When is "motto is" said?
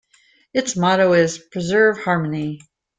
0.75-1.37